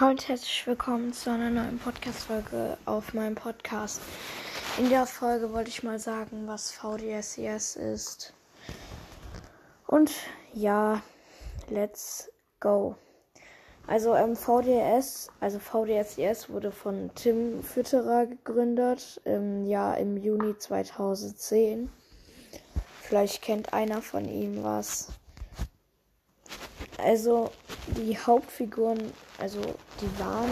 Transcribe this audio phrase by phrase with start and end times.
[0.00, 4.00] Hallo und herzlich willkommen zu einer neuen Podcast-Folge auf meinem Podcast.
[4.78, 8.32] In der Folge wollte ich mal sagen, was VDSES ist.
[9.88, 10.12] Und
[10.52, 11.02] ja,
[11.68, 12.30] let's
[12.60, 12.94] go.
[13.88, 21.90] Also ähm, VDS, also VDSES wurde von Tim Fütterer gegründet, im Jahr im Juni 2010.
[23.02, 25.08] Vielleicht kennt einer von ihm was.
[26.98, 27.50] Also
[27.96, 28.98] die Hauptfiguren,
[29.38, 29.60] also
[30.00, 30.50] die waren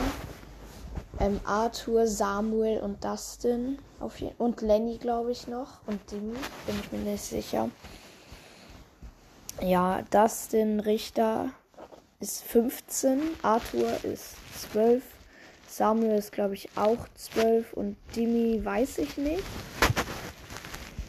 [1.21, 6.81] ähm, Arthur, Samuel und Dustin auf jeden, und Lenny, glaube ich noch und Dimi, bin
[6.81, 7.71] ich mir nicht sicher.
[9.61, 11.51] Ja, Dustin Richter
[12.21, 14.37] ist 15, Arthur ist
[14.73, 15.03] 12,
[15.67, 19.45] Samuel ist glaube ich auch 12 und Dimi weiß ich nicht.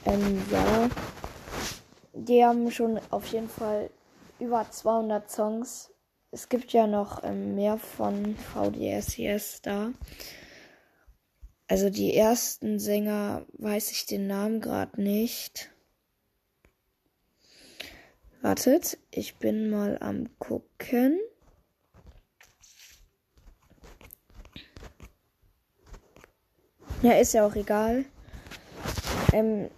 [0.06, 0.90] Ähm, ja,
[2.14, 3.90] die haben schon auf jeden Fall
[4.40, 5.90] über 200 Songs.
[6.38, 9.92] Es gibt ja noch ähm, mehr von VDSCS da.
[11.68, 15.72] Also die ersten Sänger weiß ich den Namen gerade nicht.
[18.44, 21.20] Wartet, ich bin mal am gucken.
[27.02, 28.06] Ja, ist ja auch egal.
[29.34, 29.72] Ähm,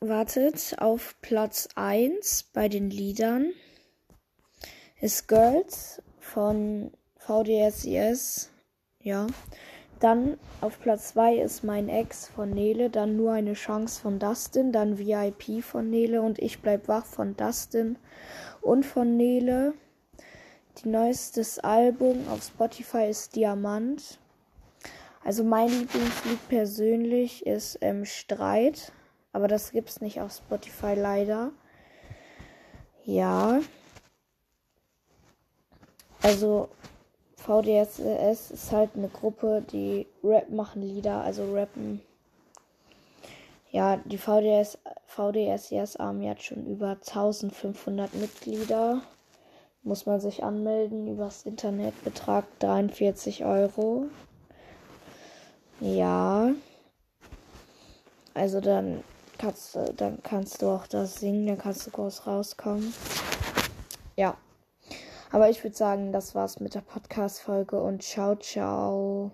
[0.00, 3.54] wartet, auf Platz 1 bei den Liedern
[5.00, 8.50] ist Girls von VDSIS.
[9.00, 9.26] Ja.
[10.00, 14.72] Dann auf Platz 2 ist Mein Ex von Nele, dann Nur eine Chance von Dustin,
[14.72, 17.98] dann VIP von Nele und Ich bleib wach von Dustin
[18.60, 19.74] und von Nele.
[20.78, 24.18] Die neuestes Album auf Spotify ist Diamant.
[25.24, 28.92] Also mein Lieblingslied persönlich ist ähm, Streit
[29.36, 31.52] aber das gibt's nicht auf Spotify leider.
[33.04, 33.60] Ja.
[36.26, 36.68] Also
[37.36, 42.02] VDSS ist halt eine Gruppe, die Rap machen Lieder, also rappen.
[43.70, 44.76] Ja, die VDS,
[45.06, 49.02] VDSS Army hat schon über 1500 Mitglieder.
[49.84, 54.06] Muss man sich anmelden übers Internet, Betrag 43 Euro.
[55.78, 56.50] Ja.
[58.34, 59.04] Also dann
[59.38, 62.92] kannst, dann kannst du auch das singen, dann kannst du groß rauskommen.
[64.16, 64.36] Ja.
[65.30, 69.32] Aber ich würde sagen, das war's mit der Podcast-Folge und ciao, ciao.